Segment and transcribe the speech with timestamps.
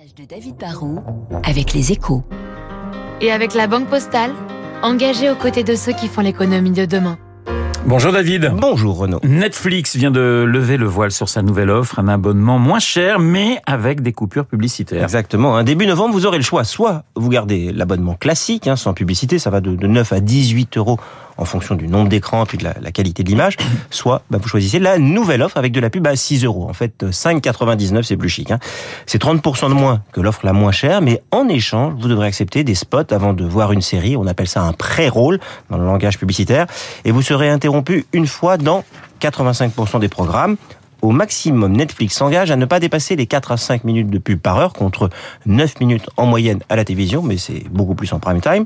[0.00, 1.02] reportage de David Barrault
[1.44, 2.22] avec les échos.
[3.20, 4.32] Et avec la Banque Postale,
[4.82, 7.18] engagée aux côtés de ceux qui font l'économie de demain.
[7.86, 8.52] Bonjour David.
[8.56, 9.20] Bonjour Renaud.
[9.22, 13.60] Netflix vient de lever le voile sur sa nouvelle offre, un abonnement moins cher mais
[13.66, 15.02] avec des coupures publicitaires.
[15.02, 15.56] Exactement.
[15.56, 16.64] Un début novembre, vous aurez le choix.
[16.64, 20.76] Soit vous gardez l'abonnement classique, hein, sans publicité, ça va de, de 9 à 18
[20.76, 20.98] euros
[21.40, 23.56] en fonction du nombre d'écrans puis de la, qualité de l'image.
[23.90, 26.68] Soit bah, vous choisissez la nouvelle offre avec de la pub à 6 euros.
[26.68, 28.50] En fait, 5,99 c'est plus chic.
[28.50, 28.58] Hein.
[29.06, 32.62] C'est 30% de moins que l'offre la moins chère, mais en échange, vous devrez accepter
[32.62, 34.16] des spots avant de voir une série.
[34.16, 36.66] On appelle ça un pré-roll dans le langage publicitaire.
[37.04, 38.84] Et vous serez interrompu une fois dans
[39.20, 40.56] 85% des programmes.
[41.02, 44.38] Au maximum, Netflix s'engage à ne pas dépasser les 4 à 5 minutes de pub
[44.38, 45.08] par heure contre
[45.46, 48.64] 9 minutes en moyenne à la télévision, mais c'est beaucoup plus en prime time.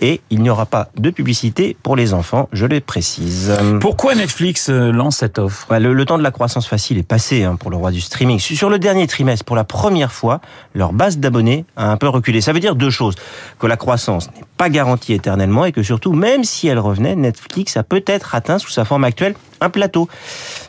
[0.00, 3.56] Et il n'y aura pas de publicité pour les enfants, je le précise.
[3.80, 5.66] Pourquoi Netflix lance cette offre?
[5.68, 8.00] Bah, le, le, temps de la croissance facile est passé hein, pour le roi du
[8.00, 8.38] streaming.
[8.38, 10.40] Sur le dernier trimestre, pour la première fois,
[10.74, 12.40] leur base d'abonnés a un peu reculé.
[12.40, 13.14] Ça veut dire deux choses.
[13.58, 17.76] Que la croissance n'est pas garantie éternellement et que surtout, même si elle revenait, Netflix
[17.76, 20.08] a peut-être atteint sous sa forme actuelle un plateau.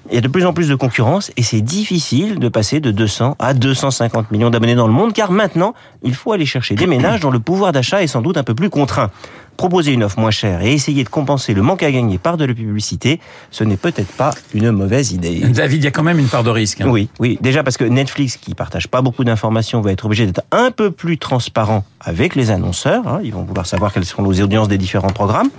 [0.09, 2.91] Il y a de plus en plus de concurrence et c'est difficile de passer de
[2.91, 6.87] 200 à 250 millions d'abonnés dans le monde car maintenant, il faut aller chercher des
[6.87, 9.11] ménages dont le pouvoir d'achat est sans doute un peu plus contraint.
[9.57, 12.45] Proposer une offre moins chère et essayer de compenser le manque à gagner par de
[12.45, 13.19] la publicité,
[13.51, 15.39] ce n'est peut-être pas une mauvaise idée.
[15.49, 16.81] David, il y a quand même une part de risque.
[16.81, 16.89] Hein.
[16.89, 17.37] Oui, oui.
[17.41, 20.91] Déjà parce que Netflix, qui partage pas beaucoup d'informations, va être obligé d'être un peu
[20.91, 23.07] plus transparent avec les annonceurs.
[23.07, 23.19] Hein.
[23.23, 25.49] Ils vont vouloir savoir quelles sont les audiences des différents programmes.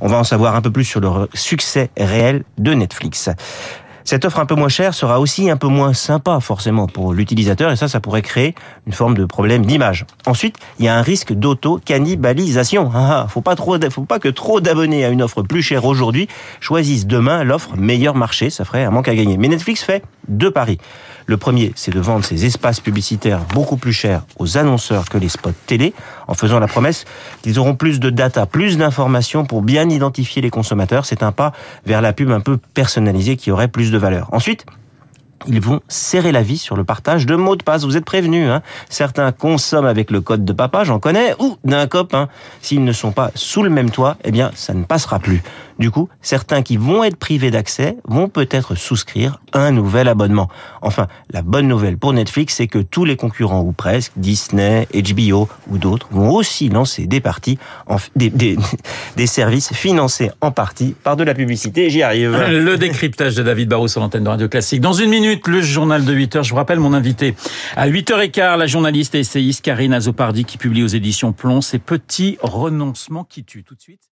[0.00, 3.28] On va en savoir un peu plus sur le succès réel de Netflix.
[4.04, 7.70] Cette offre un peu moins chère sera aussi un peu moins sympa forcément pour l'utilisateur
[7.70, 8.54] et ça, ça pourrait créer
[8.86, 10.06] une forme de problème d'image.
[10.26, 12.90] Ensuite, il y a un risque d'auto-cannibalisation.
[12.94, 16.28] Ah, faut pas trop, faut pas que trop d'abonnés à une offre plus chère aujourd'hui
[16.60, 18.50] choisissent demain l'offre meilleur marché.
[18.50, 19.36] Ça ferait un manque à gagner.
[19.36, 20.78] Mais Netflix fait deux paris.
[21.26, 25.28] Le premier, c'est de vendre ses espaces publicitaires beaucoup plus chers aux annonceurs que les
[25.28, 25.94] spots télé,
[26.26, 27.04] en faisant la promesse
[27.42, 31.06] qu'ils auront plus de data, plus d'informations pour bien identifier les consommateurs.
[31.06, 31.52] C'est un pas
[31.86, 34.28] vers la pub un peu personnalisée qui aurait plus valeur.
[34.32, 34.66] Ensuite,
[35.46, 37.84] ils vont serrer la vis sur le partage de mots de passe.
[37.84, 38.48] Vous êtes prévenus.
[38.48, 42.28] Hein Certains consomment avec le code de papa, j'en connais, ou d'un copain.
[42.60, 45.42] S'ils ne sont pas sous le même toit, eh bien, ça ne passera plus.
[45.78, 50.48] Du coup, certains qui vont être privés d'accès vont peut-être souscrire un nouvel abonnement.
[50.80, 55.48] Enfin, la bonne nouvelle pour Netflix, c'est que tous les concurrents, ou presque, Disney, HBO
[55.68, 57.96] ou d'autres, vont aussi lancer des parties, en,
[59.16, 61.90] des, services financés en partie par de la publicité.
[61.90, 62.36] J'y arrive.
[62.50, 64.80] Le décryptage de David Barrou sur l'antenne de Radio Classique.
[64.80, 66.42] Dans une minute, le journal de 8 heures.
[66.44, 67.34] Je vous rappelle mon invité.
[67.76, 72.38] À 8h15, la journaliste et essayiste Karine Azopardi qui publie aux éditions Plomb ses petits
[72.42, 73.64] renoncements qui tuent.
[73.64, 74.11] Tout de suite.